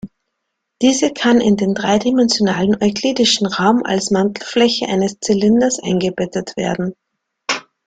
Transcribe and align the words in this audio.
Diese 0.81 1.11
kann 1.13 1.39
in 1.41 1.57
den 1.57 1.75
dreidimensionalen 1.75 2.73
euklidischen 2.81 3.45
Raum 3.45 3.83
als 3.85 4.09
Mantelfläche 4.09 4.87
eines 4.87 5.19
Zylinders 5.19 5.77
eingebettet 5.77 6.57
werden. 6.57 6.95